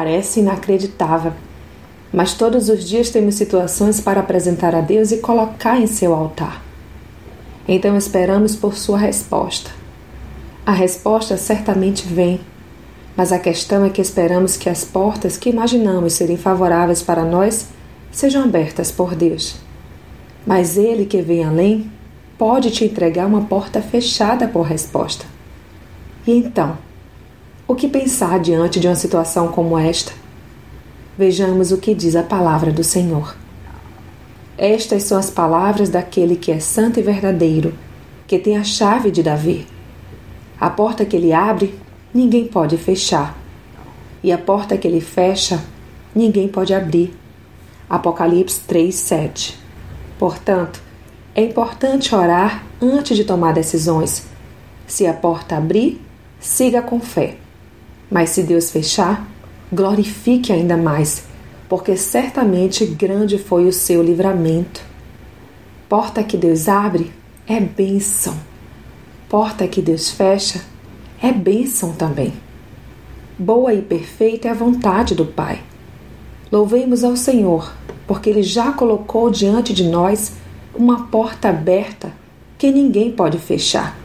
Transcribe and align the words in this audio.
Parece 0.00 0.40
inacreditável, 0.40 1.34
mas 2.10 2.32
todos 2.32 2.70
os 2.70 2.82
dias 2.88 3.10
temos 3.10 3.34
situações 3.34 4.00
para 4.00 4.20
apresentar 4.20 4.74
a 4.74 4.80
Deus 4.80 5.12
e 5.12 5.18
colocar 5.18 5.78
em 5.78 5.86
seu 5.86 6.14
altar. 6.14 6.64
Então 7.68 7.94
esperamos 7.98 8.56
por 8.56 8.74
sua 8.74 8.96
resposta. 8.96 9.70
A 10.64 10.72
resposta 10.72 11.36
certamente 11.36 12.06
vem, 12.06 12.40
mas 13.14 13.30
a 13.30 13.38
questão 13.38 13.84
é 13.84 13.90
que 13.90 14.00
esperamos 14.00 14.56
que 14.56 14.70
as 14.70 14.86
portas 14.86 15.36
que 15.36 15.50
imaginamos 15.50 16.14
serem 16.14 16.38
favoráveis 16.38 17.02
para 17.02 17.22
nós 17.22 17.66
sejam 18.10 18.44
abertas 18.44 18.90
por 18.90 19.14
Deus. 19.14 19.56
Mas 20.46 20.78
Ele 20.78 21.04
que 21.04 21.20
vem 21.20 21.44
além 21.44 21.92
pode 22.38 22.70
te 22.70 22.86
entregar 22.86 23.26
uma 23.26 23.42
porta 23.42 23.82
fechada 23.82 24.48
por 24.48 24.62
resposta. 24.62 25.26
E 26.26 26.32
então, 26.32 26.78
o 27.70 27.74
que 27.76 27.86
pensar 27.86 28.40
diante 28.40 28.80
de 28.80 28.88
uma 28.88 28.96
situação 28.96 29.46
como 29.46 29.78
esta? 29.78 30.10
Vejamos 31.16 31.70
o 31.70 31.78
que 31.78 31.94
diz 31.94 32.16
a 32.16 32.22
palavra 32.24 32.72
do 32.72 32.82
Senhor. 32.82 33.36
Estas 34.58 35.04
são 35.04 35.16
as 35.16 35.30
palavras 35.30 35.88
daquele 35.88 36.34
que 36.34 36.50
é 36.50 36.58
santo 36.58 36.98
e 36.98 37.02
verdadeiro, 37.04 37.72
que 38.26 38.40
tem 38.40 38.56
a 38.56 38.64
chave 38.64 39.12
de 39.12 39.22
Davi. 39.22 39.68
A 40.58 40.68
porta 40.68 41.04
que 41.04 41.14
ele 41.14 41.32
abre, 41.32 41.78
ninguém 42.12 42.48
pode 42.48 42.76
fechar. 42.76 43.38
E 44.20 44.32
a 44.32 44.38
porta 44.38 44.76
que 44.76 44.88
ele 44.88 45.00
fecha, 45.00 45.62
ninguém 46.12 46.48
pode 46.48 46.74
abrir. 46.74 47.16
Apocalipse 47.88 48.62
3, 48.66 48.92
7. 48.92 49.56
Portanto, 50.18 50.82
é 51.36 51.44
importante 51.44 52.16
orar 52.16 52.64
antes 52.82 53.16
de 53.16 53.22
tomar 53.22 53.54
decisões. 53.54 54.26
Se 54.88 55.06
a 55.06 55.14
porta 55.14 55.56
abrir, 55.56 56.00
siga 56.40 56.82
com 56.82 56.98
fé. 56.98 57.36
Mas 58.10 58.30
se 58.30 58.42
Deus 58.42 58.70
fechar, 58.70 59.28
glorifique 59.72 60.52
ainda 60.52 60.76
mais, 60.76 61.22
porque 61.68 61.96
certamente 61.96 62.84
grande 62.84 63.38
foi 63.38 63.66
o 63.66 63.72
seu 63.72 64.02
livramento. 64.02 64.82
Porta 65.88 66.24
que 66.24 66.36
Deus 66.36 66.68
abre 66.68 67.12
é 67.46 67.60
bênção. 67.60 68.36
Porta 69.28 69.68
que 69.68 69.80
Deus 69.80 70.10
fecha 70.10 70.60
é 71.22 71.32
bênção 71.32 71.92
também. 71.92 72.32
Boa 73.38 73.72
e 73.72 73.80
perfeita 73.80 74.48
é 74.48 74.50
a 74.50 74.54
vontade 74.54 75.14
do 75.14 75.24
Pai. 75.24 75.62
Louvemos 76.50 77.04
ao 77.04 77.16
Senhor, 77.16 77.72
porque 78.06 78.28
Ele 78.28 78.42
já 78.42 78.72
colocou 78.72 79.30
diante 79.30 79.72
de 79.72 79.84
nós 79.84 80.32
uma 80.74 81.06
porta 81.06 81.48
aberta 81.48 82.12
que 82.58 82.72
ninguém 82.72 83.12
pode 83.12 83.38
fechar. 83.38 83.96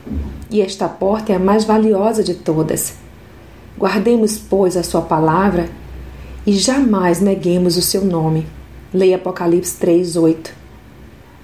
E 0.52 0.61
esta 0.61 0.88
porta 0.88 1.33
é 1.33 1.36
a 1.36 1.39
mais 1.39 1.66
valiosa 1.66 2.23
de 2.23 2.36
todas 2.36 3.05
Guardemos, 3.77 4.37
pois, 4.37 4.77
a 4.77 4.83
sua 4.83 5.01
palavra 5.01 5.69
e 6.45 6.53
jamais 6.53 7.19
neguemos 7.19 7.75
o 7.77 7.81
seu 7.81 8.05
nome. 8.05 8.45
Leia 8.93 9.17
Apocalipse 9.17 9.75
3, 9.77 10.15
8. 10.15 10.53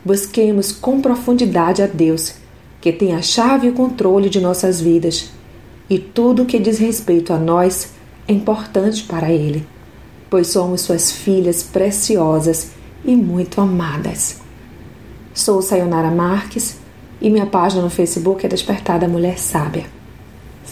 Busquemos 0.05 0.71
com 0.71 1.01
profundidade 1.01 1.81
a 1.81 1.87
Deus, 1.87 2.35
que 2.79 2.91
tem 2.91 3.13
a 3.13 3.21
chave 3.21 3.67
e 3.67 3.69
o 3.69 3.73
controle 3.73 4.29
de 4.29 4.39
nossas 4.39 4.79
vidas, 4.79 5.29
e 5.89 5.99
tudo 5.99 6.45
que 6.45 6.57
diz 6.57 6.79
respeito 6.79 7.33
a 7.33 7.37
nós 7.37 7.89
é 8.27 8.33
importante 8.33 9.03
para 9.03 9.29
Ele, 9.29 9.67
pois 10.29 10.47
somos 10.47 10.81
suas 10.81 11.11
filhas 11.11 11.61
preciosas 11.61 12.71
e 13.03 13.15
muito 13.15 13.59
amadas. 13.59 14.39
Sou 15.33 15.61
Sayonara 15.61 16.09
Marques 16.09 16.77
e 17.21 17.29
minha 17.29 17.45
página 17.45 17.81
no 17.81 17.89
Facebook 17.89 18.45
é 18.45 18.49
Despertada 18.49 19.07
Mulher 19.07 19.37
Sábia. 19.37 20.00